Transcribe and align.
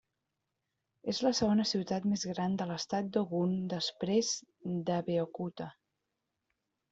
És 1.11 1.17
la 1.25 1.31
segona 1.39 1.65
ciutat 1.71 2.07
més 2.13 2.23
gran 2.29 2.55
de 2.61 2.67
l'estat 2.69 3.11
d'Ogun 3.19 3.53
després 3.75 4.33
d'Abeokuta. 4.89 5.69